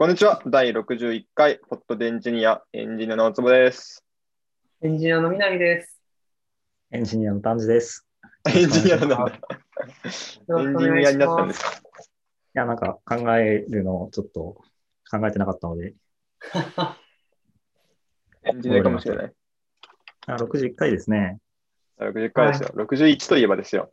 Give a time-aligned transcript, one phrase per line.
[0.00, 0.40] こんにちは。
[0.46, 4.02] 第61回、ポットでエンジニア、エンジニアの大坪です。
[4.80, 6.00] エンジニアの南です。
[6.90, 8.06] エンジニアの丹治です。
[8.48, 9.16] エンジニアなんだ。
[9.18, 9.26] よ
[10.48, 11.48] ろエンジニアになったんま。
[11.48, 11.72] ですすか？
[11.74, 11.80] い
[12.54, 14.62] や、なんか考えるのをちょっと
[15.10, 15.94] 考えてなかったので、
[18.44, 19.32] エンジニアかもしれない。
[20.28, 21.40] あ61回ですね。
[21.98, 22.70] 60回ですよ。
[22.70, 23.92] 61といえばですよ。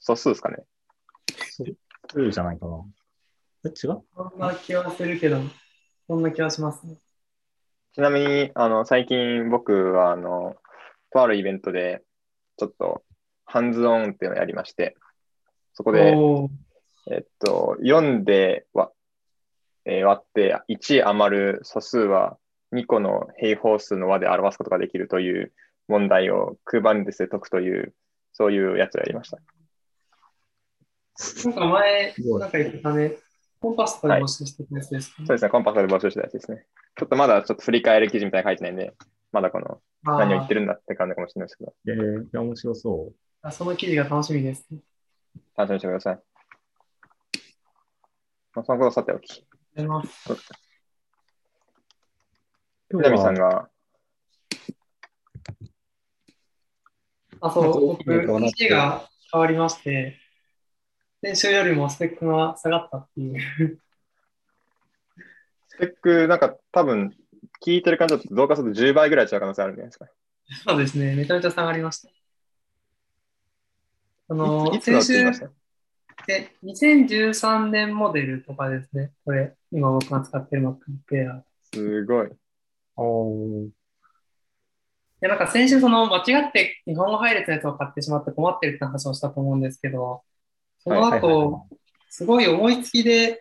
[0.00, 0.64] 素数ですかね。
[2.10, 2.84] そうじゃないかな。
[3.66, 4.02] え、違う？
[4.14, 5.40] そんな気はするけど、
[6.06, 6.96] そんな気はしますね。
[7.94, 10.56] ちなみに、あの、最近僕は、あの、
[11.12, 12.02] とあるイベントで、
[12.58, 13.02] ちょっと、
[13.44, 14.96] ハンズオンっていうのをやりまして、
[15.72, 16.14] そこで、
[17.10, 18.90] えっと、4で割,、
[19.84, 22.38] えー割って1余る素数は
[22.72, 25.52] 2個の平方数の和で表すことができるという
[25.86, 27.94] 問題を Kubernetes で解くという、
[28.32, 29.38] そういうやつをやりました。
[31.48, 33.16] なんか前なんか言ってたね。
[33.60, 36.66] コンパスで募集してたやつですか、そうですね、コンパスで募集したやつですね。
[36.96, 38.94] ちょっとまだちょっと振り返り記事みたいなの書いてないんで、
[39.32, 43.14] まだこの何を言ってるんだって感じかもしれないですけど、えー、いや、面白そう。
[43.42, 44.78] あその記事が楽しみです、ね。
[45.56, 46.20] 楽しみにしてください。
[48.54, 50.66] まあ、そのことはさておき、ありがとうございます。
[52.88, 53.68] 今南さんが、
[57.40, 60.18] あ、そう、僕、きいのがなって PC が変わりまして、
[61.22, 63.80] 先週よりもスペックが下がったっていう。
[65.68, 67.14] スペック、なんか多分、
[67.64, 70.06] 聞いてる感じだと増加すると10倍ぐらい違う可能性あるんじゃないですか。
[70.64, 72.08] そうですね、めちゃめちゃ下がりました。
[74.28, 75.24] あの、いつ先週
[76.26, 79.12] で、2013年モデルとかですね。
[79.24, 81.40] これ、今僕が使ってる MacBook。
[81.40, 82.28] いすごい。
[82.96, 83.68] おー
[85.20, 90.22] や、なんか先週その間違って日本語配列のやつを買ってしまって困ってるって話をしたと思うんですけど、
[90.86, 91.66] そのはいはいはい後、
[92.08, 93.40] すごい思いつきで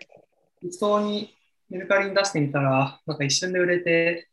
[0.62, 1.32] 適当に
[1.70, 4.30] メルカリに出してみたら、なんか一瞬で売れて、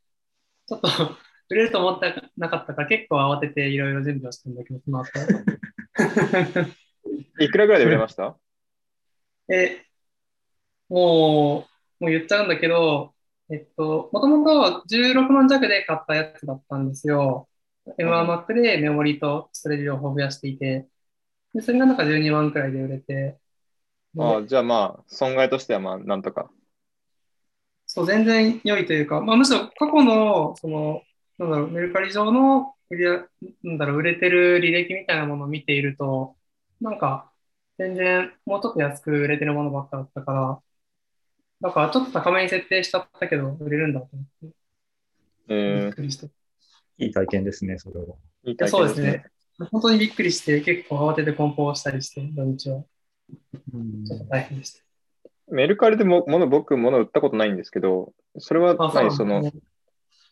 [0.66, 0.88] ちょっと
[1.50, 5.10] 売れると思ってなかったから結構慌てていろいろ準備をしたんだけど、その後。
[7.38, 8.34] いくらぐらいで売れました？
[9.52, 9.84] え、
[10.88, 11.68] も
[12.00, 13.14] う、もう言っちゃうんだけど、
[13.50, 17.46] えっと、もともと16万弱で買ったやつだったんですよ。
[17.98, 20.88] M1 Mac でメモリとストレージ両方増やしていて、
[21.54, 23.38] で、それがなんか12万くらいで売れて、
[24.14, 26.50] でああじゃあまあ、損害としてはまあ、なんとか。
[27.86, 31.02] そう、全然良いというか、まあ、むしろ過去の、その、
[31.38, 33.28] なんだろう、メルカリ上の売り上
[33.62, 36.36] なんだろう、売れてる履歴みたいなものを見ていると、
[36.80, 37.32] なんか、
[37.78, 40.62] 全然もうちょっと安く売れてるものばっかだったから、
[41.62, 44.56] だからちょっと高めに設定しちゃったけど、売れるんだと思って、
[45.72, 46.30] びえー、っくりして。
[46.98, 48.16] いい体験ですね、それは。
[48.44, 49.32] いい体験ですすそうでねね。。
[49.70, 52.82] 本当にびっくりして、結構慌てて梱包したりして、土日は
[53.74, 54.82] うんちょっと大変でした。
[55.50, 59.42] メルカリでも物、僕、物売ったことないんですけど、それは何その。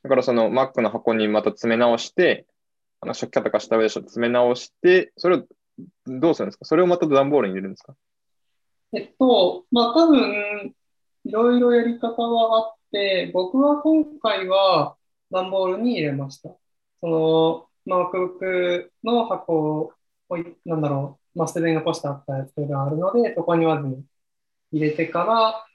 [0.02, 2.46] だからその Mac の箱にまた詰め直して、
[3.00, 5.44] あの初期化とかした上で詰め直して、それを
[6.06, 6.64] どうするんですか？
[6.64, 7.94] それをまた段ボールに入れるんですか？
[8.94, 10.74] えっと、まあ多分、
[11.24, 14.96] いろいろやり方はあって、僕は今回は
[15.30, 16.50] 段ボールに入れました。
[17.00, 19.92] その、MacBook の箱
[20.28, 24.02] を、なんだろう、まあ、捨てに残してあったやつがあるので、そこにまず
[24.72, 25.66] 入れてから、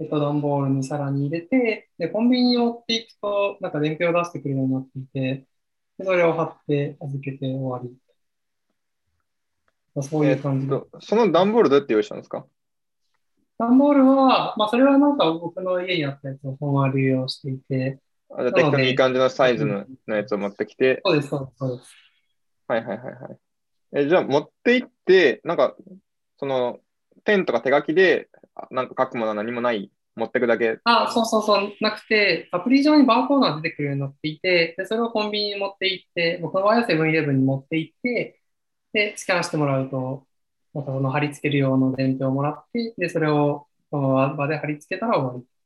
[0.00, 5.46] えっと、段ボールにさらに入れて、で、コンビニに持っていくと、なんか伝票を出してくれるようになっていて、
[5.98, 7.92] でそれを貼って預けて終わり。
[9.94, 10.74] まあ、そういう感じで。
[10.74, 12.46] えっとその段ボールどうやって用意したんですか？
[13.58, 17.98] 段ボールは、まあ、それはなんか僕の家にあったやつをそのまま利用していて、
[18.30, 21.90] あじゃあ適当にいい感じのサイズののやつを持ってきて、そうです、そうです。
[22.66, 23.38] はいはいはいはい。
[23.96, 25.74] え、じゃあ持って行って、なんか、
[26.38, 26.78] その、
[27.24, 30.78] ペンとか手書きで、あなんか書くものは何もない、持ってくだけ。
[30.84, 38.40] あ、そうそうそう、なくて、アプリ上にバーコードが出てくるようになっていて、で、それをコンビニに持って行って、僕の場合はセブンイレブンに持って行って、
[38.92, 40.26] で、スキャンしてもらうと、
[40.74, 45.57] またその貼り付ける用の伝票をもらって、で、それをその場で貼り付けたら終わり。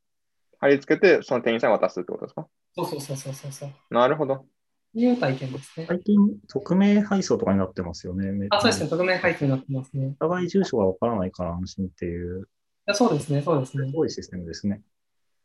[0.62, 2.46] 貼り付けて、その店員さんに渡すってことですか？
[2.76, 3.70] そうそうそうそうそうそう。
[3.90, 4.46] なるほど。
[4.94, 5.86] いう体験ですね。
[5.88, 6.16] 最近、
[6.48, 8.46] 匿名配送とかになってますよね。
[8.50, 8.90] あ、そうですね。
[8.90, 10.06] 匿名配布になってますね。
[10.06, 12.48] いお互い住所がわからないから安心っていう、
[12.86, 13.88] や、そうですね、そうですね。
[13.88, 14.82] いすごいシステムですね。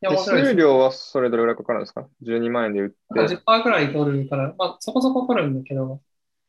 [0.02, 0.56] や、手面白いです数。
[0.58, 6.02] 料はそれどれぐらいかかるんですか ?12 万円で売って、か10%くらい取るから、まあ、そこそこ取るんだけど、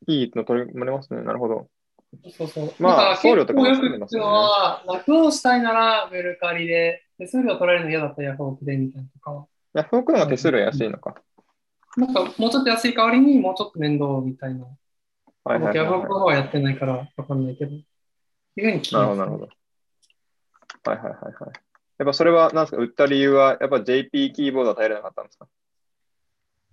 [0.09, 1.23] いいの取りれますね。
[1.23, 1.69] なるほど。
[2.37, 2.75] そうそう。
[2.79, 9.47] まあ送料とかもよく聞くのは、楽をしたいならメルカリで、手数料取られるの嫌だったらヤフオクでみたいなとかは。
[9.75, 11.17] ヤフオクの手数料安いのか。
[11.97, 14.65] なんかもうちょっと安い代わりにもうちょっと面倒みたいな。
[15.45, 17.73] はいはいはい、僕ヤフオクはの方はやってないからわかんないけど。
[17.73, 17.83] に
[18.57, 18.95] 聞きい。
[18.95, 19.49] なるほど、なるほど。
[20.91, 21.35] はいはいはいはい。
[21.99, 25.47] やっぱそれは、なんですか、売った理由は、やっぱ JP キーボードは耐えれなかったんですか？
[25.47, 25.49] い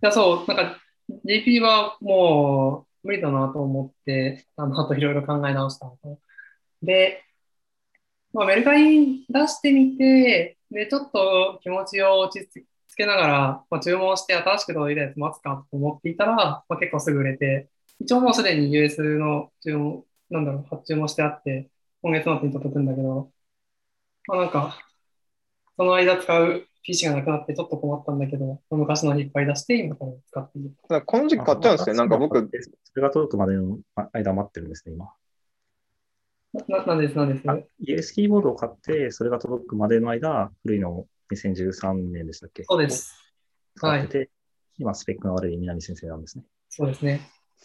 [0.02, 0.78] や、そう、なんか
[1.26, 6.20] JP はもう無理だなと思って、あの、あといろいろ考え直したのと。
[6.84, 7.24] で、
[8.36, 17.70] まあ、メルカリに出してみて、で、ちょっと気持ちを落ち着けながら、まあ、注文して新しく届いたやつ待つかと思っていたら、まあ、結構すぐ売れて、
[18.02, 21.70] 一応もうすでに US の注文、なんだろう、発注もしてあって、
[22.02, 23.32] 今月末に届くんだけど、
[24.28, 24.78] まあなんか、
[25.78, 30.74] その間使う PC がなくなってちょっと困ったんだけど、昔の引っ張り出して今これ使っている。
[30.84, 31.96] だからこの時期買っちゃうんですね。
[31.96, 33.80] なんか僕、それが届くまでの
[34.12, 35.10] 間待ってるんですね、今。
[36.68, 37.50] ななんです、なんです。
[37.50, 42.64] あ US キーボードを買って、それが届くまでの間、古いの2013年でしたっけ？
[42.64, 43.16] そうです。
[43.76, 44.30] 使ってて、
[44.78, 46.46] 今スペックが悪い南先生なんですね。
[46.70, 47.22] そうですね。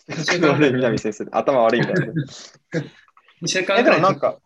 [0.08, 2.06] 悪い南先生、頭悪いみたいな。
[3.42, 4.38] 2週間え、でくらいもなんか、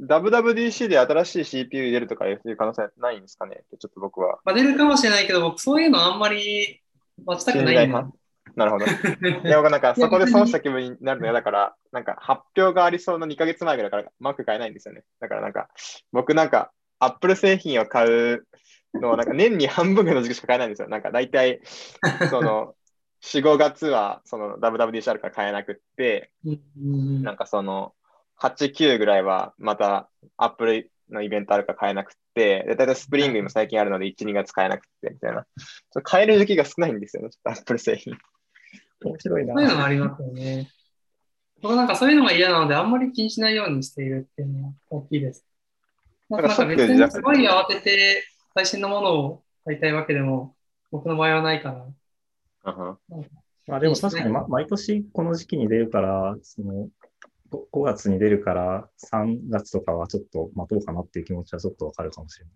[0.00, 3.64] WWDC で新しい CPU 入れるとかいう可能性ないんですかね？
[3.78, 4.40] ちょっと僕は。
[4.44, 6.80] まあ、出るかもしれないけど、僕そういうのあんまり
[7.24, 8.10] 待ちたくないんだ。
[8.56, 8.84] なるほど。
[9.46, 15.04] いや、僕なんかそこで損した気分になるの嫌だから、なんか発表がありそうの2ヶ月前ぐらいからマーク買えないんですよね。
[15.20, 15.68] だからなんか、
[16.12, 18.46] 僕なんか Apple 製品を買う
[18.94, 20.88] のはなんか年に半分ぐらいの時期しか買えないんですよ。
[20.88, 21.60] なんか大体、
[22.30, 22.74] その、
[23.22, 26.50] 4、5月はその WWDC あるから買えなくって、う
[26.80, 27.94] んなんかその、
[28.36, 35.46] 8、9ぐらいはまた Apple のイベントあるから買えなくって、で、だいたいスプリングも最近あるので1、2月買えなくって、みたいな。
[36.02, 38.18] 買える時期が少ないんですよね、ちょっと Apple 製品。
[39.08, 40.68] 面白いなそういうのもありますよね。
[41.62, 45.44] 僕なんかそういうのが嫌なので、あんまり気にしないようにしているっていうのは大きいです。
[46.28, 50.56] なんか別にすごい慌てて最新のものを買いたいわけでも、
[50.90, 51.70] 僕の場合はないか
[52.64, 52.72] ら。
[52.72, 52.98] うん
[53.68, 56.88] まあでも確かに、ま、毎年この時期に出るから、その
[57.50, 62.54] 5, 5月に出るから3月とかはちょっと待とうかなっていう気持ちはちょっとわかるかもしれない。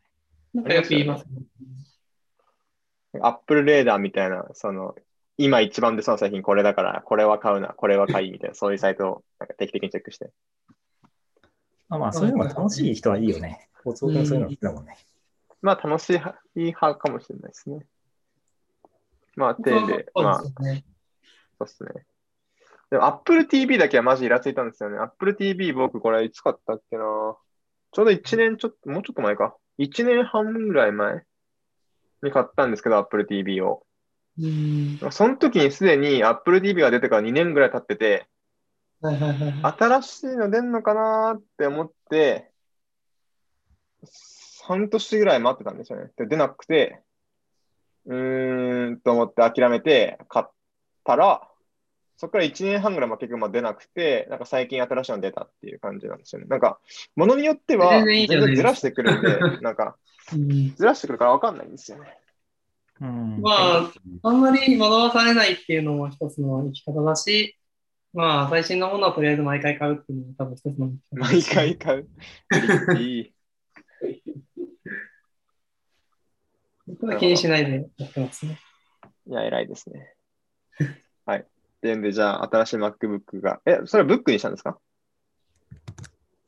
[0.54, 3.20] なんかよく言います、ね。
[3.20, 4.94] アップルレーダーみたいな、その、
[5.38, 10.30] 今一番出そうな製品これだから、これは買うな、これは買いみたいな、そういうサイトをなんか定期的にチェックして。
[11.88, 13.68] まあまあ、そういうのが楽しい人はいいよね。
[13.94, 14.96] そういうの好きだもんね。
[15.62, 17.86] まあ楽しい派いい派かもしれないですね。
[19.36, 20.64] まあ、手で、まあ、そう
[21.60, 21.90] ですね。
[22.90, 24.98] でも Apple TV だけはマジイラついたんですよね。
[24.98, 27.04] Apple TV 僕これいつ買ったっけな
[27.92, 29.56] ちょうど1年ちょっと、もうちょっと前か。
[29.78, 31.22] 1年半ぐらい前
[32.22, 33.85] に買ったんですけど、Apple TV を。
[34.38, 38.26] うんその時にすでに Apple TV が出てから2年ぐらい経ってて。
[39.62, 42.50] 新しいの出んのかなって思って、
[44.62, 46.10] 半年ぐらい待ってたんですよね。
[46.16, 47.02] で、出なくて、
[48.06, 50.46] うーんと思って諦めて買っ
[51.04, 51.48] たら、
[52.16, 56.46] そこから1年半ぐらいまあ結局まあ出なくて、なんか最近新しいの出たっていう感じなんですよね。
[56.48, 56.80] なんか、
[57.14, 59.96] ものによっては全然ずらしてくるんで、 なんか、
[60.32, 62.18] うんずらしてくるからわかんないんですよね。
[63.00, 67.58] うんまあ、あんまり惑わされないっていうのも一つの生き方だし、
[68.14, 72.08] まあ、最新のものはとりあえず毎回買うっていうのも多分一つの生き方だ毎し回買う。
[72.98, 73.32] いい。
[76.86, 78.58] 僕は気にしないでやってますね。
[79.28, 80.14] いや、偉いですね。
[81.26, 81.40] はい。
[81.40, 81.44] っ
[81.82, 84.78] ていうんで、じゃあ、新しい MacBook が、え、それはブックにしたんですか？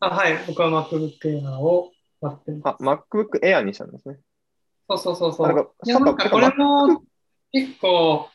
[0.01, 1.91] あはい、僕は MacBook Air を
[2.23, 2.83] 買ってます。
[2.83, 4.21] あ、MacBook Air にしたんですね。
[4.89, 5.87] そうそうそうそあなんかう。
[5.87, 7.03] いや、なんかこれも
[7.53, 8.29] 結構、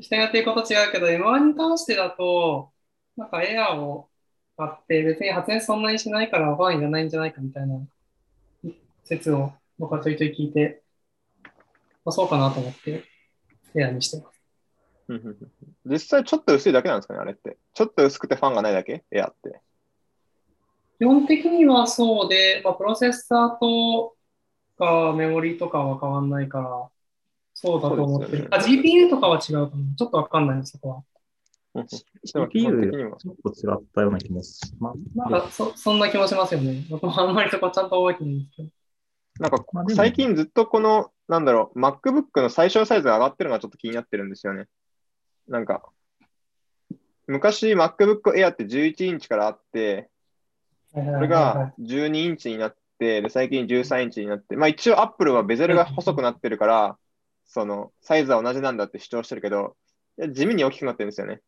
[0.00, 2.70] 人によって言うこと違うけど、M1 に関してだと、
[3.16, 4.08] なんか Air を
[4.56, 7.80] 買って、別に発電そんなにしないからファンいらないんじゃないかみたいな
[9.04, 10.82] 説を僕はちょいちょい聞いて、
[12.04, 13.04] まあ、そうかなと思って、
[13.74, 14.34] Air にしてます。
[15.84, 17.58] 実際ちょっと薄いだけなんですかね、あれって。
[17.74, 19.60] ちょっと薄くてファンがないだけ ?Air って。
[20.98, 24.14] 基本的にはそうで、まあ、プロセッサーと
[24.76, 26.88] かメモリとかは変わんないから、
[27.54, 28.48] そうだと思ってる。
[28.50, 29.94] あ、そうです GPU とかは違うかな。
[29.96, 30.96] ちょっとわかんないです、そこは。
[30.96, 31.04] うんうん
[31.74, 36.84] でも基本的に CPU はちょっと違ったような気もしまなんかそ、そんな気もしますよね。
[36.88, 38.68] 僕もあんまりそこちゃんと覚えてないんですけど。
[39.40, 39.64] なんか
[39.94, 44.66] 最近ずっとこの、なんだろう、MacBook の最小サイズが上がってるのがちょっと気になってるんですよね。
[45.48, 45.82] なんか、
[47.26, 50.08] 昔 MacBook Air って11インチからあって、
[50.92, 56.98] ここれが12インチになって、で、最近13インチになって、まあ一応 Apple はベゼルが細くなってるから、
[57.46, 59.76] その、サイズは同じなんだって主張してるけど、
[60.18, 61.40] いや地味に大きくなってるんですよね。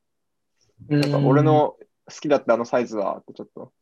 [0.88, 1.76] なんか俺の
[2.06, 3.72] 好きだったあのサイズは、ってちょっと。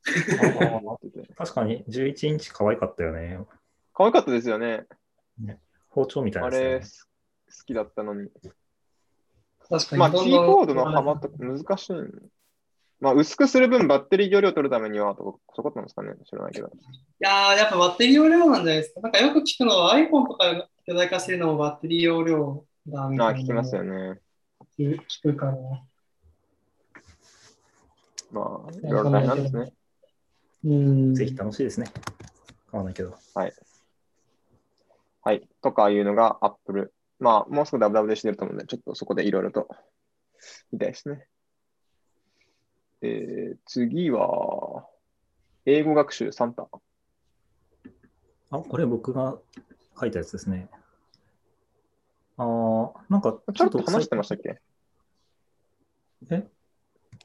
[1.36, 3.38] 確かに11インチ可愛かったよね。
[3.92, 4.86] 可愛かったですよね。
[5.90, 7.08] 包丁みたいなね、れ、す
[7.46, 8.28] 好きだったのに。
[9.68, 9.98] 確かに。
[10.00, 11.94] まあ、キーボードの幅とか難しい。
[13.00, 16.14] まあ、薄くする分バッテリー容量を取るためには、とそこなんですかね？
[16.24, 16.68] 知らないけど。
[16.68, 16.70] い
[17.20, 19.00] やー、やっぱバッテリー容量なんじゃないですか。
[19.00, 23.44] なんかよく聞くのは iPhone とか巨大化してるのもバッテリー容量だみああ、たいな。
[23.44, 24.20] 聞きますよね。
[24.78, 25.52] 聞くから。
[28.32, 29.72] まあ、いろいろ大変なんですね。
[30.64, 31.14] うん。
[31.14, 31.86] ぜひ楽しいですね。
[32.70, 33.14] 買わないけど。
[33.34, 33.46] は
[35.32, 35.48] い。
[35.62, 36.92] とかいうのが Apple。
[37.20, 39.68] まあ、もうすぐ WWDC 出ると思うので、ちょっとそこでいろいろと
[40.72, 41.26] 見たいですね。
[43.06, 44.86] えー、次は、
[45.66, 46.66] 英語学習サンタ。
[48.50, 49.38] あ、これ僕が
[50.00, 50.70] 書いたやつですね。
[52.38, 54.58] あー、なんかちょっと話してましたっけ？
[56.30, 56.48] え？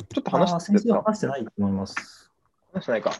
[0.09, 2.29] ちょっと話あーしてた先話してないと思います。
[2.73, 3.13] 話してないか。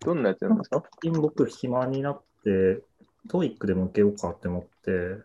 [0.00, 0.82] どんなやつなんですか？
[1.02, 2.82] 最近僕暇になって、
[3.28, 5.22] トーイックでも受けようかって思って、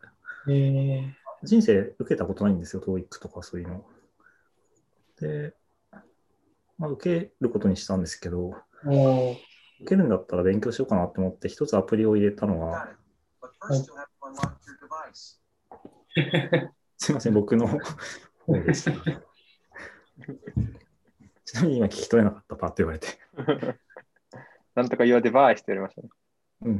[0.49, 1.13] え
[1.43, 3.85] 人生受けたことないんですよ、トーイックとかそういうの。
[5.19, 5.53] で、
[6.77, 8.53] まあ、受けることにしたんですけど、
[9.81, 12.89] 受けるんだったら勉強しようかなって思って、一つアプリを入れたのが.
[16.97, 17.79] すいません、僕の方
[18.53, 18.91] でした。
[21.45, 23.07] ちなみに今聞き取れなかったパーって言われて。
[24.75, 26.09] なんとか Your Device って言われましたね。
[26.61, 26.79] うん。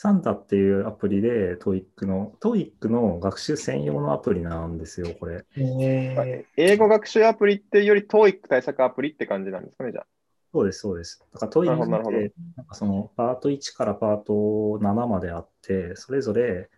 [0.00, 5.44] サンタっていうアプリで TOEIC の、TOEIC の学習専用のアプリなんですよ、これ。
[5.56, 10.06] え英語学習アプリっていうより TOEIC 対策アプリって感じなんですかね、じゃあ。
[10.52, 11.20] そうです、そうです。
[11.32, 14.32] だからなるほどなる TOEIC ほどって、なんかそのパート1からパート
[14.80, 16.70] 7まであって、それぞれ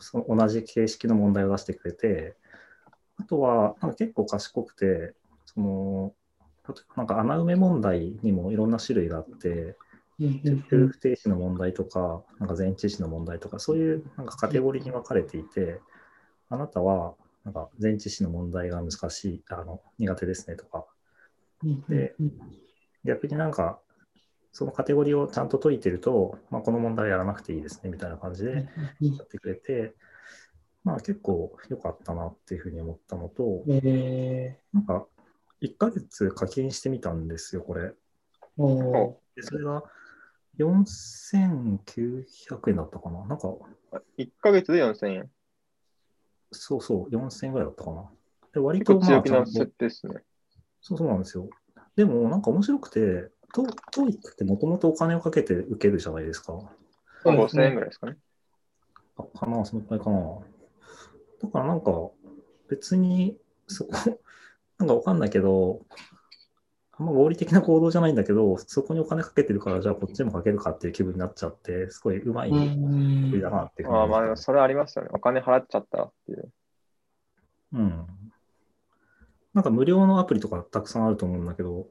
[0.00, 2.34] その同じ形式の問題を出してくれて、
[3.18, 5.14] あとはなんか結構賢くて、
[5.46, 6.12] その、
[6.68, 9.74] 例えばなんか穴埋め問題にもいろんな種類があって、ー、
[10.18, 15.80] セルフ停止の問題とか、なんか前置詞の問題とか、そういうなんかカテゴリーに分かれていて、
[16.48, 20.86] あなたはなんか前置詞の問題が難しい、あの苦手ですねとか、
[21.88, 22.14] で
[23.04, 23.80] 逆になんか
[24.52, 28.68] そのカテゴリーをちゃんと解いてると、まあ、この問題やらなくていいですねみたいな感じで
[29.00, 29.94] やってくれて、
[30.84, 35.06] まあ結構良かったなっていうふうに思ったのと、えなんか
[35.60, 37.92] 1ヶ月課金してみたんですよ、これ。
[39.34, 39.82] でそれが
[40.58, 43.26] 4900円だったかな？
[43.26, 43.48] なんか、
[44.18, 45.30] 1ヶ月で4000円。
[46.52, 48.10] そうそう、4000円ぐらいだったかな。
[48.52, 50.22] で割とまあ強気なん設定ですね。
[50.80, 51.48] そうそうなんですよ。
[51.96, 56.58] でもなんか面白くて、ト TOEIC ってもともとお金をかけて受けるじゃないですか。
[57.22, 58.18] そうですね5000円ぐらいですかね。
[59.16, 60.38] あかな、そのくらいかな。
[61.42, 62.10] だからなんか
[62.68, 63.92] 別にそこ、
[64.78, 65.84] なんかわかんないけど、
[66.96, 75.10] あんま合理的な行動じゃないんだけど、そこにお金かけてるから、じゃあこっちにもかけるかっていう気分になっちゃって、すごいうまいアうんプリだなっていうあまあでもそれありますよね。
[75.12, 76.52] お金払っちゃったらっていう。
[77.72, 78.06] うん。
[79.54, 81.88] なんか無料のアプリとかたくさんあると思うんだけど、そ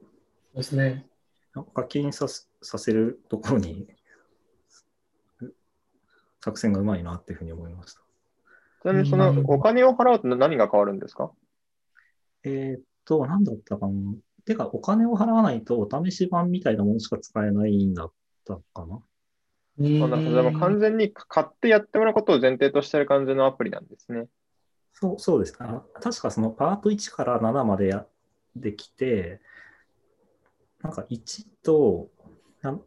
[0.54, 1.06] うですね。
[1.74, 3.86] 課金さすさせるところに
[6.42, 8.00] 作戦がうまいなっていうふうに思いました。
[8.82, 11.30] ちなみにそのお金を払うと何が変わるんですか？
[12.42, 13.92] えーっと、なんだったかな。
[14.44, 18.12] てか、お金を払わないとお試し版みたいなものしか使えないんだっ
[18.44, 19.00] たかな。
[19.78, 20.36] あなるほど。
[20.36, 24.26] でも完全に買ってやってもらうことを前提としてる感じのアプリなんですね。
[24.92, 28.06] そうそうですあ確かそのパート1から7までや
[28.54, 29.40] できて、
[30.82, 32.10] なんか1と、
[32.62, 32.82] なん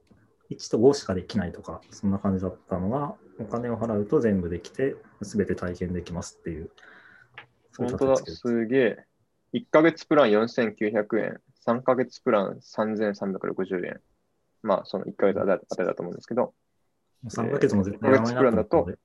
[0.49, 6.71] 1と5しかできないとか、そんな感じだったのが、お金を払うと全部できて、すべて体験できますっていう。
[7.77, 9.05] 本当だ、すげえ。
[9.53, 14.01] 1ヶ月プラン4900円、3ヶ月プラン3360円。
[14.63, 16.53] まあ、その1ヶ月あたりだと思うんですけど、
[17.25, 18.97] 3ヶ月も絶対やらないなと思ったので、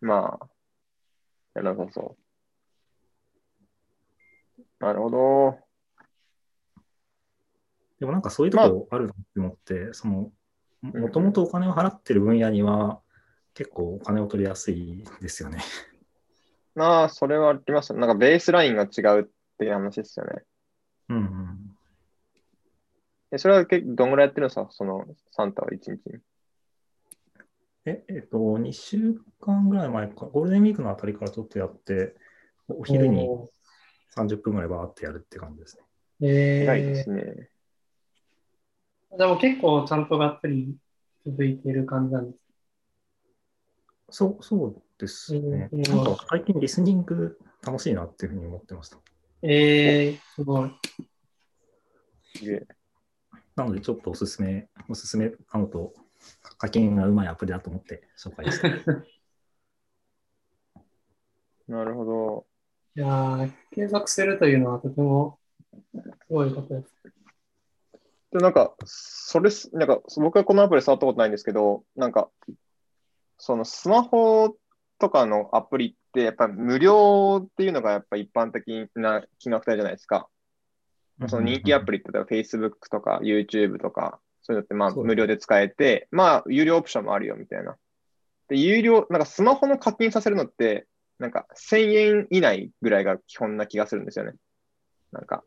[0.00, 0.46] まあ、
[1.54, 2.18] やらなさそう。
[4.80, 5.58] なるほど。
[7.98, 10.30] でもなんかそういうとこあるなって思って、その、
[10.82, 13.00] んもともとお金を払ってる分野には、
[13.54, 15.58] 結構お金を取りやすいですよね。
[16.76, 17.98] まあ、それはありますよ。
[17.98, 19.24] なんかベースラインが違うっ
[19.58, 20.44] ていう話ですよね。
[21.08, 21.47] うんうん。
[23.30, 26.20] えそれは結どんぐらいやってるんですかそのサンタは1日に。
[27.84, 32.14] え、えっと、2週間ぐらい前か、ゴールデンウィークのあたりからちょっとやって、
[32.68, 33.50] お昼にお
[34.14, 35.82] 30分ぐらいバーってやるって感じですね。
[36.20, 37.50] ーえ偉いでーすね。
[39.16, 40.76] でも結構ちゃんとがっつり
[41.24, 42.44] 続いている感じなんです。
[44.10, 45.68] そう、そうですね。
[45.72, 48.98] うんなんか最近リスニング楽しいなっていうふうに思ってました。
[49.42, 50.70] えー、すごい。
[52.34, 52.77] すげえ。
[53.58, 55.92] なのでちょっとおすすめ、おすすめなのと、
[56.58, 58.68] 課金がうまいアプリだと思って紹介した。
[61.66, 62.46] なるほど。
[62.96, 65.40] いやー継続するというのはとても
[65.92, 66.00] す
[66.30, 66.94] ごいことです。
[68.30, 72.30] で、なんか、それす、なんか、僕はこのアプリ触ったことないんですけど、なんか、
[73.38, 74.56] そのスマホ
[74.98, 80.28] とかのアプリって、やっぱ無料っていうのがやっぱ一般的な金額帯じゃないですか。
[81.26, 87.76] その人気アプリって例えば Facebook とか YouTube とか、そういうのってまあ無料で使えて、まあ有料オプションもあるよみたいな。
[88.48, 90.86] で、有料、なんかスマホの課金させるのって、
[91.18, 94.32] なんか1000円以内ぐらいが基本な気がするんですよね。
[95.12, 95.42] なんか、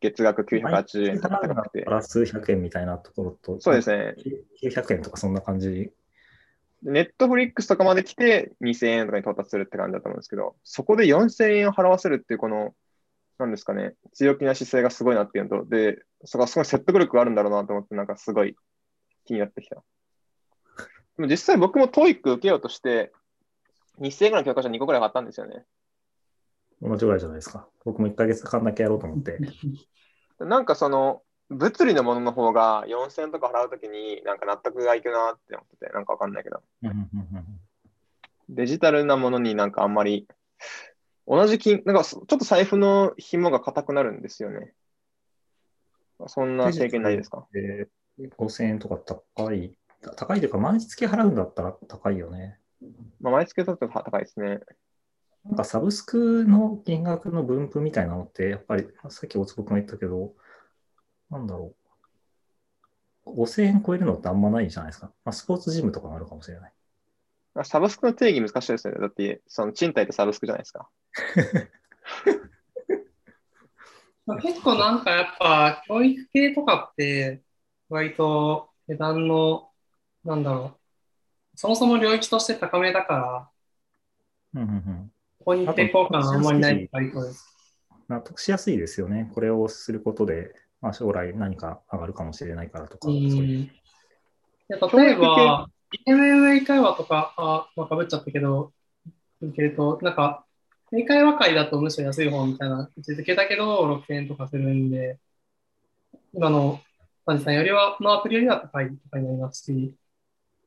[0.00, 1.90] 月額980円とか高くてプ。
[1.90, 4.14] ラ数百円みたいなところと、そうですね。
[4.62, 5.90] 900円とかそんな感じ。
[6.82, 12.74] ネットフリックスとかまで来て2000円とかに到達するって感じだと思うんですけど、そこで4000円払わせるっていうこの、
[13.38, 18.56] なんですかね、強気な姿勢がすごいなっていうのと、で、そこはすごい説得力があるんだろうなと思って、なんかすごい
[19.26, 19.76] 気になってきた。
[19.76, 19.82] で
[21.18, 23.12] も実際僕も TOEIC 受けようとして、
[24.00, 25.64] 2000円ぐらいの教科書2個ぐらい買ったんですよね。
[26.82, 27.68] 同じぐらいじゃないですか。
[27.84, 29.38] 僕も1ヶ月間だけやろうと思って。
[30.38, 36.62] なんかその、物理のものの方が4000円とか払うときになんか納得がいくなって思ってて、なんかわかんないけど。
[38.48, 40.28] デジタルなものになんかあんまり、
[41.26, 44.72] 同じ金、なんかちょっと財布の紐が硬くなるんですよね。
[46.28, 47.46] そんな経験ないですか？
[47.52, 47.88] で
[48.38, 49.76] 5000円とか高い。
[50.16, 52.58] 高いというか、毎月払うんだったら高いよね。
[53.20, 54.60] まあ、毎月だと高いですね。
[55.44, 60.32] なんかサブスクの金額の分布みたいなのって、やっぱりさっき大坪君が言ったけど、
[61.30, 61.74] なんだろ
[63.26, 63.30] う。
[63.30, 65.12] 5000円超えるのってあんまないじゃないですか。
[65.24, 66.72] まあ、スポーツジムとかもあるかもしれない。
[67.64, 69.00] サブスクの定義難しいですよね。
[69.00, 70.88] だって、その賃貸ってサブスクじゃないですか。
[74.26, 77.42] まあ結構なんかやっぱ教育系とかって
[77.88, 79.70] 割と値段の、
[80.24, 80.78] なんだろ
[81.54, 83.50] う、そもそも領域として高めだか
[84.54, 87.46] ら、うんうんうんここに抵抗感あんまりない割とです。
[88.08, 89.30] 納得しやすいですよね。
[89.32, 93.08] これをすることで、まあ、将来何か上がるかもしれないからとか。
[93.08, 93.70] う例
[94.68, 94.76] え
[95.14, 95.68] ば、
[96.06, 98.72] MMA 英会話とか、あ、まあ、かぶっちゃったけど、
[99.40, 100.45] 受けると、なんか、
[100.96, 105.18] 英会話会だとむしろ安い方みたいな位置づけだけど、6000円とかするんで、
[106.32, 106.80] 今の
[107.26, 109.94] サンジさんよりは、のアプリよりは高いとかになりますし、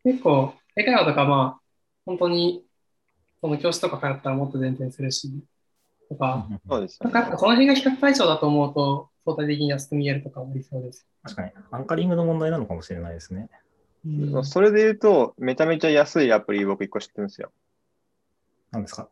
[0.03, 1.61] 結構、英会話とかまあ、
[2.05, 2.63] 本当に、
[3.41, 5.31] その教室とか通ったらもっと全然するし、
[6.09, 7.13] とか、そうですよね。
[7.13, 11.07] なんかの辺が比較対象だと思うと、相対的に安く見えるとかもありそうです。
[11.23, 13.49] 確かに、アンカリングの問題なのかもしれないですね。
[14.05, 14.45] うん。
[14.45, 17.51] それで言うと、めちゃめちゃ安いアプリ僕一個知ってるんですよ。
[18.71, 19.09] 何ですか？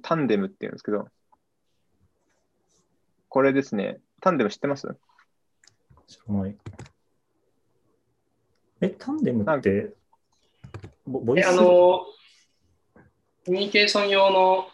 [0.00, 1.08] タンデムっていうんですけど、
[3.28, 4.00] これですね。
[4.20, 4.88] タンデム知ってます？
[6.06, 6.56] 知らない。
[8.80, 9.92] え、タンデムって、
[11.06, 12.06] ボボイえ、スあの、コ
[13.48, 14.68] ミュニケーション用の、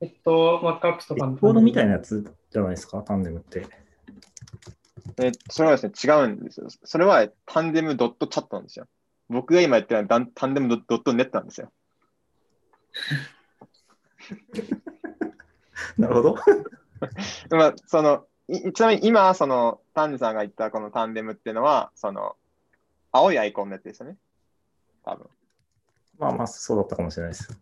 [0.00, 3.66] えっと、マックアップとかのレコードみたいなやつじゃないですか、タンデムって。
[5.20, 6.68] えそれはですね、違うんですよ。
[6.84, 8.86] それはタンデムドットチャットなんですよ。
[9.28, 11.72] 僕が今言ってるのはタンデムドットネットなんですよ。
[15.98, 16.36] なるほど。
[17.50, 22.36] まあ、そのいちなみに今、そのタンジさんが言ったこの Tandem っていうのは、その
[23.12, 24.16] 青いアイコンのやつですよね。
[25.04, 25.28] 多分。
[26.18, 27.60] まあまあ、そうだったかもしれないです。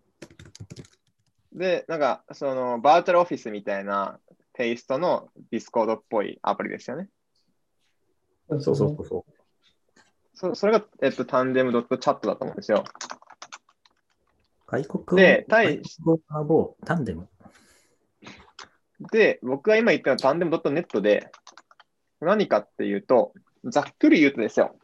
[1.52, 4.20] で、なんか、そのバーチャルオフィスみたいな
[4.52, 7.09] テイストの Discord っぽいアプリですよね。
[8.48, 9.33] そうそうそうそう。
[10.35, 12.85] そそれが、えっと、 Tandem dot chat だと思うんですよ。
[14.66, 17.29] 外国で対外国語某タンデム。
[19.12, 21.31] で、僕が今言ったのはタンデムドットネットで、
[22.20, 23.33] 何かっていうと、
[23.64, 24.76] ざっくり言うとですよ、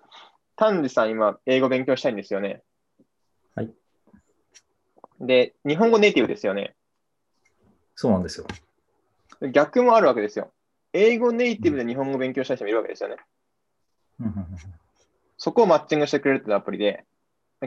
[0.57, 2.63] タンジさん今、英語勉強したいんですよね。
[3.55, 3.73] はい。
[5.21, 6.75] で、日本語ネイティブですよね。
[7.95, 8.47] そうなんですよ。
[9.53, 10.53] 逆もあるわけですよ。
[10.93, 13.17] 英語ネイティブで日本語勉強したい人もいるわけですよね。
[15.39, 17.05] そこをマッチングしてくれるっていうアプリで、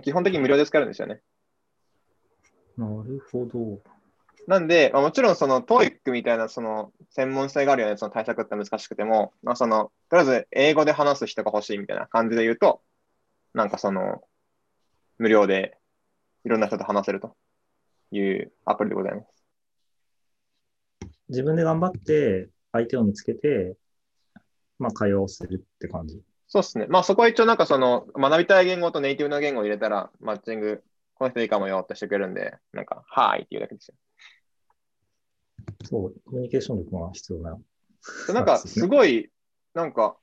[0.04, 1.22] 基本的に無料で使えるんですよね。
[2.78, 3.82] なるほど。
[4.48, 12.82] なんで、まあ、もちろんその TOEIC みたいなその専門性があるようなその対策って難しくても、まあ、そのとりあえず英語で話す人が欲しいみたいな感じで言うと、
[13.54, 14.22] なんかその
[15.18, 15.78] 無料で
[16.44, 17.36] いろんな人と話せると
[18.12, 19.28] いうアプリでございます。
[21.30, 23.78] 自分で頑張って相手を見つけて、
[24.78, 26.22] まあ、会話をするって感じ。
[26.48, 26.86] そうですね。
[26.88, 30.84] まあそこは一応なんかその学びたい言語とネイティブな言語を入れたらマッチング、
[31.16, 33.96] この人いいかもよってしてくれるんで、なんか、はいっていうだけですよ。
[35.86, 37.58] そう、コミュニケーション力が必要な。
[38.28, 39.32] でなんかすごい、
[39.74, 40.18] なんか、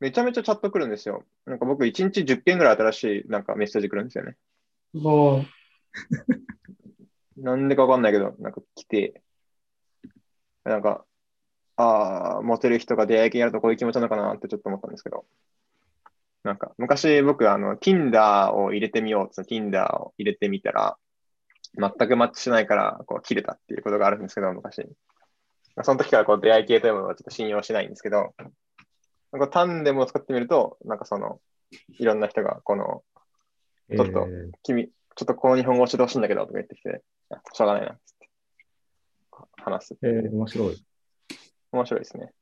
[0.00, 1.24] めちゃめちゃチャット来るんですよ。
[1.46, 4.36] なんか僕1日10件ぐらい新しいなんかメッセージ来るんですよね。
[4.92, 5.44] もう、
[7.40, 9.22] なんでかわかんないけど、なんか来て、
[10.64, 11.04] なんか、
[11.76, 15.24] ああ、モテる人が出会い系やるとこういう気持ちなのかなってちょっと思ったんですけど。
[16.44, 20.96] なんか、昔僕、あの、Tinder を入れてみようって、Tinder を入れてみたら、
[21.76, 24.86] 全くマッチしないから、こう、切れたっていうことがあるんですけど、昔。
[25.82, 28.34] その時からこう出会い系というものはちょっと信用しないんですけど、
[29.32, 31.40] なんかタンデムを使ってみると、なんかその、
[31.98, 33.02] いろんな人が、この、
[33.90, 38.30] ちょっとえー君、ちょっとこの日本語教えてほしいんだけど、とか言ってきて、あしょうがないな、つって。
[39.56, 40.84] 話すえー面白い。
[41.72, 42.32] 面白いですね。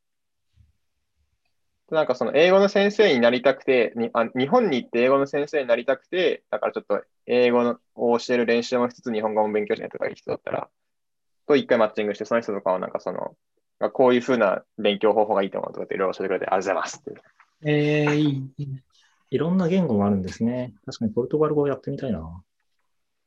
[1.92, 10.68] でなんかその英語の先生になりたくてにあ、日本に行って英語の先生になりたくて、だからちょっと英語のを教える練習もしつつ日本語も勉強しないとかいう人だったら、
[11.46, 13.36] と一回マッチングして、その人とかはなんかその、
[13.78, 17.22] あこういう風な勉強方法がいいと思うとかっていろいろ教えてくれて、ありがとうございますって。
[17.66, 18.68] えー、いい
[19.30, 20.72] いろんな言語があるんですね。
[20.86, 22.42] 確かにポルトガル語をやってみたいな。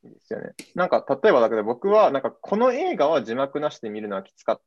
[0.06, 0.54] いいですよね。
[0.74, 4.64] なんか、例えばだけど僕は、なんかこの映画は字幕なしで見るのはきつかった。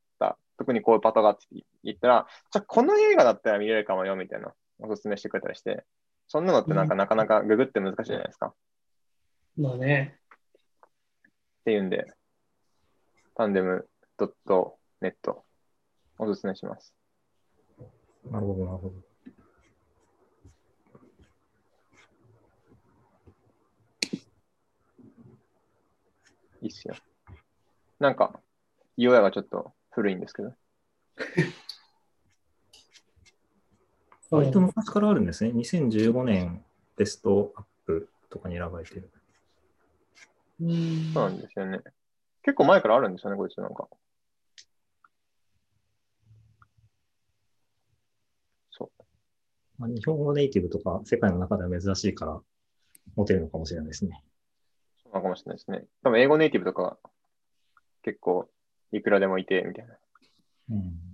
[0.58, 1.46] 特にこういうパターンがあって
[1.84, 5.84] 言ったら、じゃあこの映画だったら見れるかもよみたいなおすすめしてくれたりして、
[6.26, 8.52] そんなのってなんかなかなかググって難しいじゃないですか。
[9.56, 10.18] まあね。
[11.60, 12.06] っていうんで、
[13.34, 13.88] タンデム
[15.00, 15.14] .net
[16.18, 16.92] おすすめします。
[18.30, 18.94] なるほど、なるほど。
[26.60, 26.94] いいっすよ。
[28.00, 28.40] なんか、
[28.96, 30.52] イオヤがちょっと古いんですけど。
[34.30, 35.50] そう割と昔からあるんですね。
[35.50, 36.64] 2015年
[36.96, 39.10] ベストアップとかに選ばれてる。
[40.60, 41.80] うんそうなんですよね。
[42.42, 43.88] 結構前からあるんですよね、こいつなんか。
[48.70, 49.02] そう。
[49.78, 52.40] まあ、日本語ネイティブとか世界の中では珍しいから
[53.16, 54.22] モテるのかもしれないですね。
[55.02, 55.86] そうかもしれないですね。
[56.04, 56.98] 多分英語ネイティブとか
[58.02, 58.48] 結構
[58.92, 59.96] いくらでもいてみたいな。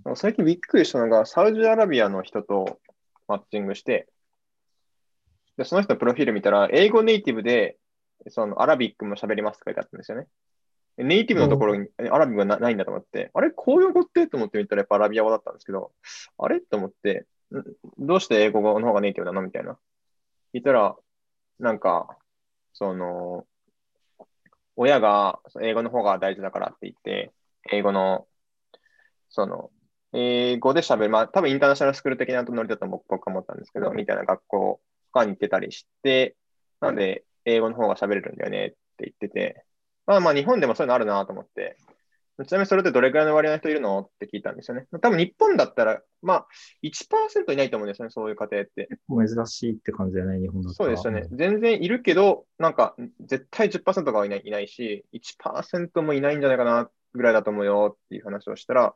[0.07, 0.15] うん。
[0.15, 2.79] 最近びっくりしたのが、サウジアラビアの人と
[3.27, 4.07] マッチングして、
[5.57, 7.77] で、その人のプロフィール見たら、英語ネイティブで、
[8.29, 10.27] そのアラビックも喋りますって書いてあったんですよね。
[10.97, 14.27] でネイティブのところにえアラビックがなないんだと思って、あれ公用語って？
[14.27, 15.91] と思ってみたらやっぱアラビア語だったんですけど、
[16.37, 16.61] あれ？
[16.61, 19.41] と思って、んどうして英語の方がネイティブなの？
[19.41, 19.77] みたいな。
[20.53, 20.95] 聞いたら、
[21.59, 22.17] なんか、
[22.71, 23.45] その、
[24.77, 27.33] 親が英語の方が大事だからって言って、
[27.71, 28.27] 英語の、
[29.29, 29.71] その、
[30.13, 34.79] 英語で喋る、まあ多分インターナショナルスクール的なノリだと僕は思ったんですけど、みたいな学校
[35.11, 36.35] とかに行ってたりして、
[36.79, 39.65] なので英語の方が喋れるんだよねって言ってて、
[40.05, 41.75] まあまあ日本でもそういうのあるなと思って、
[42.47, 43.99] ちなみにそれってどれくらいの割合の人いるの？
[43.99, 44.85] って聞いたんですよね。
[45.01, 46.47] 多分日本だったら、まあ
[46.83, 48.89] 1%いないと思うんですよね、そういう家庭って。
[49.09, 50.97] 珍しいって感じだよね、日本だったら。
[50.97, 51.29] そうですよね。
[51.31, 58.95] 全然いるけど、なんか絶対10%がはいないいないし、1%もいないんじゃないかなぐらいだと思うよっていう話をしたら、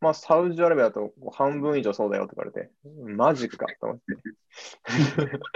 [0.00, 2.72] まあ、サウジアラビアだと半分以上そうだよって言われて、
[3.16, 4.02] マジかと思って。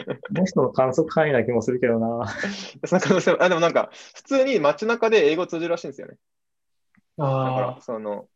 [0.06, 2.28] この人の観測範囲な気もするけどな。
[2.86, 6.16] その可能性もあでもなんか、普通に街中で英語通じるらしいんですよね。
[7.16, 8.28] だからあ、その、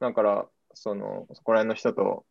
[0.00, 2.26] だから、その、そこら辺の人と、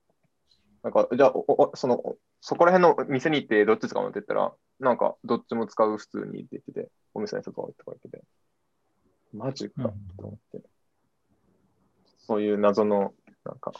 [0.83, 8.21] なんか、じゃあ、おおその、おそこら辺の店に行ってどっち使うのって言ったら、なんか、どっちも使う普通にって言ってて、お店の人とか言ってて、
[9.35, 10.67] マジかうんと思って。
[12.25, 13.73] そういう謎の、なんか、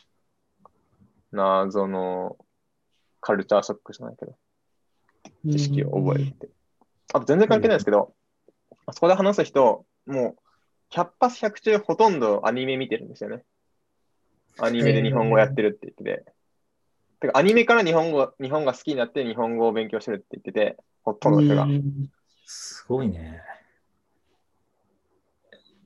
[1.32, 2.38] 謎の
[3.22, 4.38] カルチャーショックじゃないけど、
[5.52, 6.50] 知識を覚えて。
[7.14, 8.14] あと全然関係ないですけど、
[8.86, 13.44] あそこで話す人、もう、100発100中ほとんどアニメ見てるんですよね。
[14.60, 16.32] アニメで日本語やってるって言ってて。
[17.22, 21.68] てか、アニメから日本語、日本が好きになって日本語を勉強してるって言ってて、ほとんどの人がう。
[21.68, 22.10] ん
[22.46, 23.42] すごいね。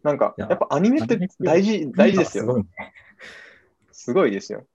[0.03, 2.43] なんか、いややっぱアニメって大事、大事ですよ。
[2.43, 2.69] すごいね。
[3.91, 4.65] すごいですよ。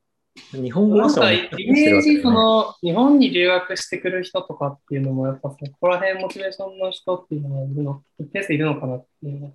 [0.51, 9.55] 日本語なんかイメージ、その、日本に留学してくる人とかっていうのも、やっぱそこら辺モチベーションの人っていうのがいるの、一定数いるのかなっていうのが、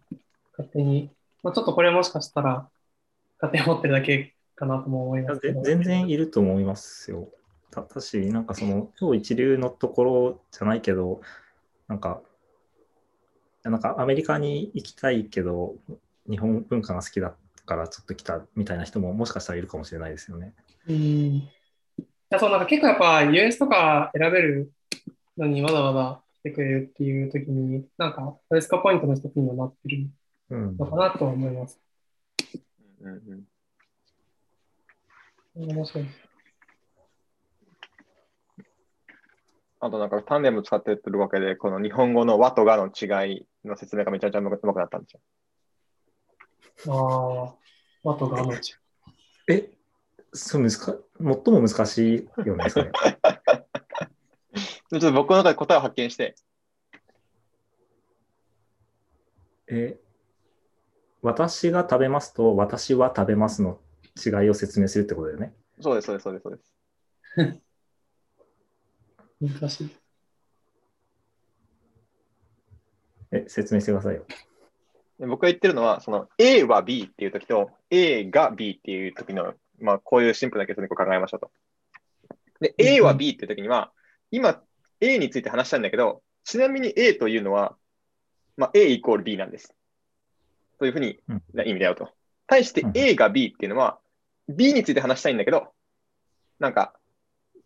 [0.57, 1.09] 勝手に、
[1.43, 2.69] まあ、ちょっとこれもしかしたら、
[3.41, 5.61] 勝手に思ってるだけかなとも思いますけど。
[5.61, 7.29] ぜ全然いると思いますよ。
[7.71, 11.21] ただし、なんかその超一流のところじゃないけど、
[11.87, 12.21] なんか、
[13.63, 15.75] なんかアメリカに行きたいけど、
[16.29, 17.33] 日本文化が好きだ
[17.65, 20.53] からちょっと来たみたいな人ももしかしたらいるかもしれないですよね。
[20.87, 20.95] うん。
[20.95, 21.51] い
[22.29, 24.71] やそう、なんか結構やっぱ US とか選べる
[25.37, 30.07] のにわざわざ来てくれるっていう時に、なんか、トレスカポイントの一つにもなってる
[30.51, 30.77] うん。
[30.77, 31.79] のかなとは思います。
[33.01, 33.43] うんうん
[35.55, 36.05] 面白い。
[39.81, 45.21] あとなんか、タンデム使ってるわけで、この日本語の和とがの違いの説明がめちゃめちゃうまくなったんですよ。
[46.87, 47.55] ああ。
[48.03, 48.59] 和とがの違い。
[49.49, 49.71] え、
[50.33, 52.91] そう難か、最も難しいよね、それ。
[54.89, 56.35] ちょっと僕の中で答えを発見して、
[59.67, 59.99] え、
[61.21, 63.79] 私が食べますと、私は食べますの
[64.15, 65.53] 違いを説明するってことだよね。
[65.79, 67.61] そうです、そうです、そうです、そうです。
[69.59, 69.98] 難しい。
[73.31, 74.25] え、説明してくださいよ。
[75.19, 81.51] で僕が言ってるのは、その A は B っていう時と A が B っていう時の、まあ、こういうシンプルな結論を考えましたと。
[82.61, 83.91] で、うん A は B っていう時には、
[84.31, 84.61] 今
[85.01, 87.75] A について話したんだけど、ちなみに A というのは、
[88.57, 89.75] まあ、A イコール B なんです。
[90.79, 92.09] というふうにうんな意味だよと。
[92.47, 93.99] 対してうん A が B っていうのは、
[94.47, 95.67] B について話したいんだけど、
[96.59, 96.93] なんか、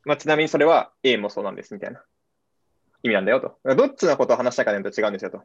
[0.06, 2.04] まあ、ちなみにそれは A もそうなんですみたいな
[3.04, 3.76] 意味なんだよと。
[3.76, 5.44] どっちのことを話したかによって違うんですよと。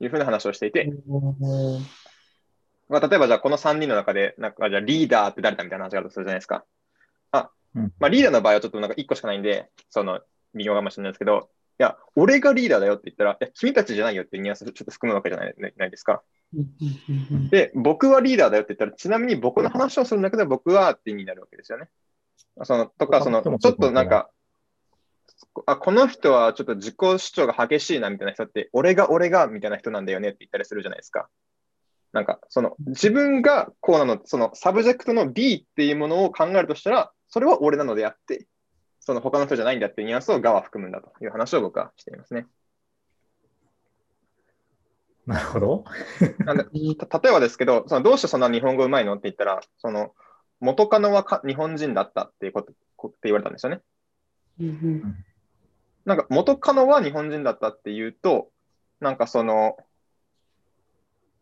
[0.00, 1.86] いうふうな話をしていて、うん
[2.88, 6.64] まあ、例えばじゃあこの3人の中で、なんかじゃあリーダーって誰だみたいな話があるとするじゃないですか。
[7.30, 10.20] あ、うんまあリーダーの場合はちょっとなんか1個しかないんで、その
[10.54, 16.22] 微妙かもしれないですけど、いや、俺がリーダーだよって言ったら、いや、君たちじゃないよってニュアンスちょっと含むわけじゃないないですか。
[17.50, 21.88] で、僕はリーダーだよって言ったら、ちなみに僕の話をするんだけど、僕はって意味になるわけですよね。
[22.62, 24.30] そのとか、その、ちょっとなんか、
[25.66, 31.28] あ、この人はちょっと自己主張が激しいなみたいな人って、俺が俺がみたいな人なんだよねって言ったりするじゃないですか。
[32.12, 38.46] なんか、その、自分がこうなの、その subject の B っていうものを考えるとしたら、それは俺なのであって、
[39.00, 42.46] その他の人じゃないんだっていうニュアンスをがは含むんだという話を僕はしていますね。
[45.26, 45.84] なるほど。
[46.44, 46.64] なんで
[46.96, 50.14] た例えばですけど、そのどうしてそんな日本語うまいのって言ったら、その
[50.60, 53.82] 元カノはか日本人だったっていうことこって言われたんですよね。
[54.60, 55.24] うん
[56.04, 58.50] なんか元カノは日本人だったっていうと、
[59.00, 59.76] なんかその、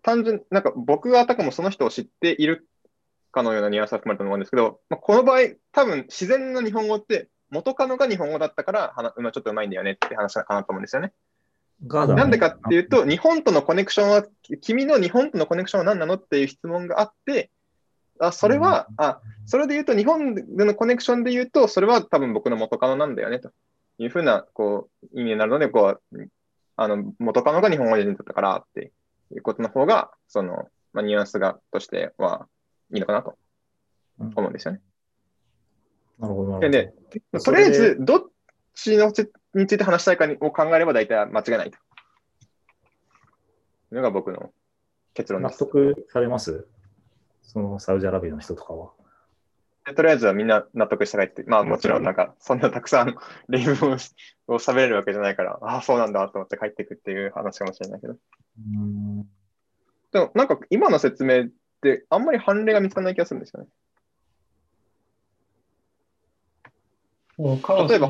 [0.03, 2.69] 単純、なんか僕があたかもその人を知っている
[3.31, 5.39] かのようなニュアンスが含まれたと思うんですけど、まあ、この場合、
[5.73, 11.13] 多分自然な日本語って、元カノが日本語だったから、はなまあちょっとうまいんだよねって話かなと思うんですよね。
[12.15, 14.25] なんでかっていうと、日本とのコネクションは、
[14.61, 17.51] 君の日本とのコネクションは何なのっていう質問があって、
[18.21, 23.51] あ、それは、あ、それで言うと、日本でのコネクションで言うと、それは多分僕の元カノなんだよね、と
[24.03, 26.29] いうふうな、こう、意味になるので、こう、
[26.77, 28.93] あの、元カノが日本語人だったからって
[29.31, 32.49] いうことの方が、その、まあ、ニュアンスが、としては
[32.93, 33.39] いいのかなと
[34.19, 34.81] うん思うんですよね。
[36.19, 36.59] なるほど。
[36.59, 38.25] なるほどで、とりあえず、どっ
[38.75, 41.77] ちのつについて話したいかにを考えれば大体間違いないと。
[41.77, 41.81] い
[43.93, 44.53] うのが僕の
[45.15, 45.59] 結論で納す。
[45.59, 46.67] 得されます？
[47.43, 48.93] そのサウジアラビアの人とかは。
[49.85, 53.17] でとりあえずはみんな納得したかいって、まあもちろんなんか、そんなたくさん
[53.49, 53.97] 例文を
[54.49, 58.17] を喋れるわけじゃないから、ああ、そうなんだと思って帰っていくっていう話かもしれないけど。
[58.77, 59.27] うん
[60.13, 61.49] でもなんか今の説明っ
[61.81, 63.69] てあんまり判例が見つからない気がするんですよね。
[67.37, 68.07] そうかもしれな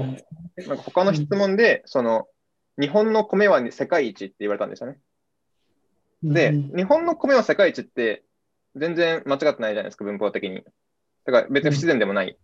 [0.74, 2.26] んか他の質問で、その、
[2.78, 4.98] 日本の米は世界一って言われたんですよね。
[6.22, 8.24] で、うん日本の米は世界一って
[8.74, 10.64] 全然間違ってないじゃないですか、文法的に。
[11.24, 12.36] だから別に不自然でもない。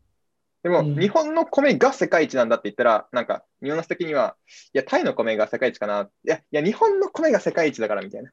[0.62, 4.36] でも、うん日本の米が世界一なんだって言ったら、なんか、ニュアンス的には、
[4.74, 6.10] いや、タイの米が世界一かな。
[6.24, 8.32] いや、いや、日本の米が世界一だからみたいな。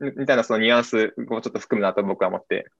[0.00, 2.70] みみたいなそのニュアンスをちょっと含むなと僕は思って。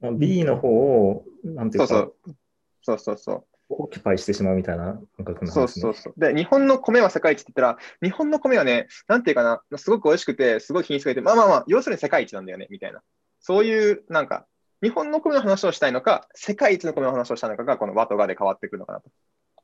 [0.00, 2.36] まあ B の方を、なんていそううか、そう。
[2.82, 3.44] そうそうそう。
[3.70, 5.82] オキュパイしてしまうみたいな感覚のそう話、ね。
[5.82, 6.14] そうそう。
[6.16, 13.02] で、日本の米は世界一って言ったら、日本の米はね、なんていうかな、すごく美味しくて、すごい品質がいいて、まあまあまあ、要するに世界一なんだよね、みたいな。
[13.40, 14.46] そういう、なんか、
[14.84, 19.10] 日本の米の話をしたいのか、世界一の米の話をしたいのかが、この和とがで変わってくるのかなと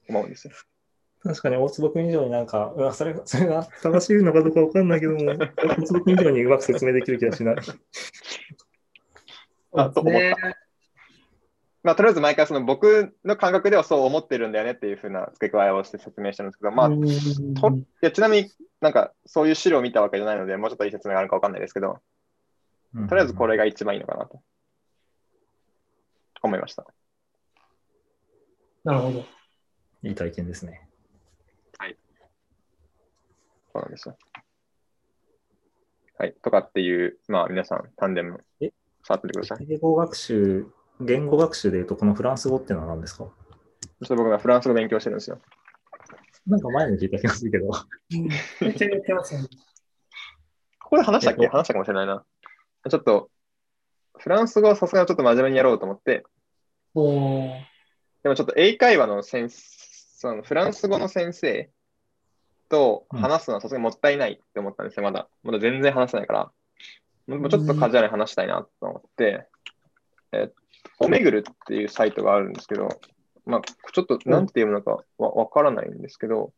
[0.08, 0.54] 思うんですよ。
[1.22, 7.56] 確かに大坪君以上になんか、うわそれが それが正しいのかどうかわかんないけども、大坪君以上にうまく説明できる気がしない。
[9.76, 10.18] あと思った。
[10.18, 10.34] ね。
[11.82, 17.02] まあ、とりあえず毎回その僕の感覚ではそう思ってるんだよねっていうふうな付け加えをして説明してるんですけど、まあ、うん。
[17.54, 22.00] といやちなみになんかそういう資料を見たわけじゃないので、もうちょっといい説明があるかわかんないですけど、
[23.08, 24.40] とりあえずこれが一番いいのかなと
[26.42, 26.86] 思いました。
[28.84, 29.24] なるほど。
[30.02, 30.86] いい体験ですね。
[33.72, 34.16] そうなんですよ。
[36.18, 36.34] はい。
[36.42, 38.72] とかっていう、まあ皆さん、タンデムえ、
[39.04, 39.66] 触ってみてください。
[39.70, 40.66] 英語学習、
[41.00, 43.28] 言語学習でいうと、このフランス語ってのは何ですか？
[44.00, 45.40] そして僕がフランス語勉強してるんですよ。
[46.48, 47.70] なんか前に聞いた気がするけど。
[48.60, 49.48] めっちゃ言ってますよね。
[50.82, 52.24] ここで話したっけ、えっと話したかもしれないな。
[52.90, 53.30] ちょっと、
[54.20, 56.24] フランス語はさすがにちょっと真面目にやろうと思って、
[58.22, 61.70] でもちょっと英会話の先そのフランス語の先生
[62.68, 65.28] と話すのはさすがにもったいないって思ったんですよ、まだ。
[65.42, 66.52] まだ全然話せないから。
[67.26, 69.46] もうちょっとカジュアルに話したいなと思って、
[70.32, 70.50] え
[70.98, 72.88] おめぐるっていうサイトがあるんですけど、
[73.46, 73.60] まあ、
[73.92, 76.52] ちょっとなんて読むのかわわからないんですけど、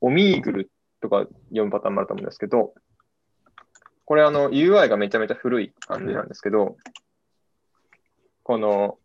[0.00, 2.74] おみーぐるとか読むパターンもあると思うんですけど、
[4.04, 6.76] これあの UI がめちゃめちゃ古い感じなんですけど、
[8.46, 8.96] この、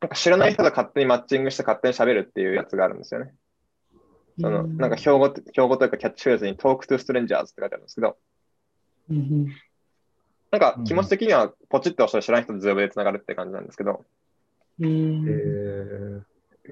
[0.00, 3.32] なんか知らない人と勝手にマッチングして勝手に喋るっていうやつがあるんですよね。
[4.38, 8.18] その、なんか標語、標語というかキャッチフレーズに Talk to Strangers って書いてあるんですけど、
[10.50, 14.04] なんか気持ち的にはポチッと押したら知らない人とズームでつながるって感じなんですけど、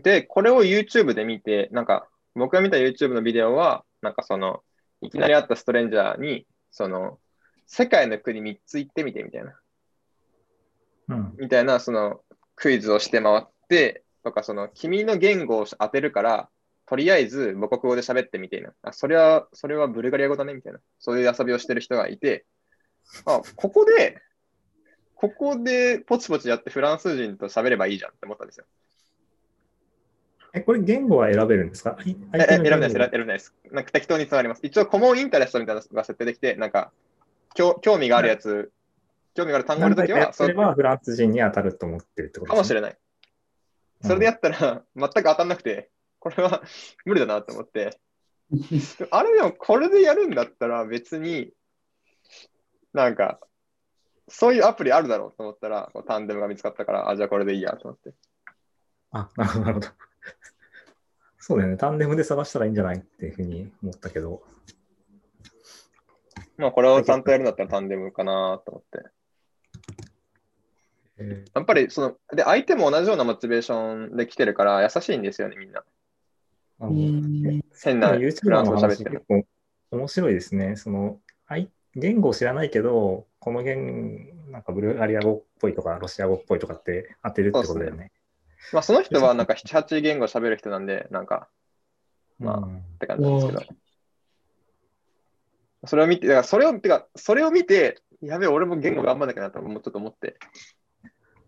[0.02, 4.62] で、これを YouTube で見て、なんか僕が見た YouTube のビデオは、なんかその、
[5.00, 7.18] いきなり会ったストレンジャーに、その、
[7.66, 9.54] 世界の国3つ行ってみてみたいな、うん。
[11.38, 12.20] みたいな、その、
[12.56, 16.48] クイズをして回って、とか、その、君の言語を当てるから、
[16.86, 18.72] とりあえず母国語で喋ってみていな。
[18.82, 20.80] あ、それは、それはブルガリア語だね、みたいな。
[20.98, 22.44] そういう遊びをしてる人がいて、
[23.24, 24.20] あ、ここで、
[25.14, 28.64] ここでポチポチやってフランス人と喋ればいいじゃんって思ったんですよ。
[30.52, 31.96] え、これ言語は選べるんですか？
[32.02, 33.54] 選べないです、選べないです。
[33.70, 34.60] なんか適当につながります。
[34.64, 36.90] 一応、コモンインタレストみたいなのが設定できて、なんか、
[37.54, 38.72] 興興味があるやつ、
[39.34, 42.98] 興味がある単語るときは、そうればフランス人に当たると思ってるってことれかもしれない。
[44.02, 46.62] それでやったら、全く当たんなくて、これは
[47.04, 47.98] 無理だなと思って、
[49.10, 51.52] あれでもこれでやるんだったら別に、
[52.92, 53.40] なんか、
[54.28, 58.14] そういうアプリあるだろうと思ったら、こうタンデムが見つかったから、あ、じゃあこれでいいやと思って。
[59.12, 59.88] あ、なるほど、なるほど。
[61.38, 61.76] そうだよね。
[61.76, 64.42] タンデムで探したらいいんじゃないっていうふうに思ったけど。
[66.56, 69.10] まあ、これをちゃんとやるんだったらタンデムかなと思って。
[71.20, 75.80] えやっぱり、その、で、相手も同じようなモチベーションで来てるから、優しいんですよね、みんな。
[75.80, 79.44] ー、あうのん変なフ YouTuber ランスの話語喋って構
[79.90, 80.76] 面白いですね。
[80.76, 81.20] その、
[81.94, 88.12] 言語を知らないけど、この言、なんかブルガリア語っぽいとか、ロシア語っぽいとかって当てるってことだよね。
[88.72, 91.48] まあ、その人はなんか7、8言語喋る人なんで、なんか、
[92.38, 93.62] まあうんって感じですけど。
[95.86, 100.36] それを見て、だからそれを、てか、それを見て、やべえ、俺も言語頑張んなきゃなと、もうちょっと思って。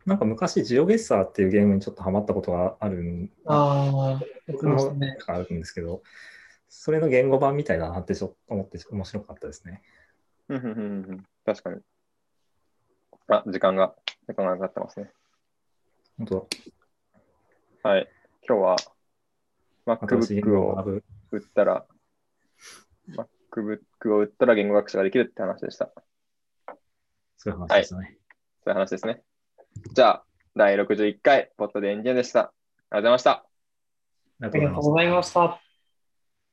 [0.07, 5.17] なんか昔、ジオゲッサーっていうゲームにちょっとハマったことがあるんあ僕もましたね。
[5.27, 6.03] あるんですけど、
[6.69, 9.83] それの言語版みたいだなってちょっと思って面白かったですね。
[10.49, 11.81] うんうんうんうん確かに。
[13.29, 13.95] あ、時間が、
[14.29, 15.11] 時間がなってますね。
[16.19, 16.49] 本当
[17.89, 18.09] はい。
[18.49, 18.77] 今日は、
[19.87, 21.01] MacBook を。
[21.31, 21.87] 売ったら、
[23.09, 25.93] MacBook を売ったら言語学習ができるって話でした。
[27.37, 28.19] そういう話ですね。
[28.65, 29.23] そういう話ですね。
[29.93, 30.25] じゃあ、
[30.57, 32.41] 第61回、ポットでエンジニアでした。
[32.41, 32.51] あり
[32.91, 33.31] がとうございました。
[33.31, 34.83] ありがとう。
[34.83, 35.62] ございました。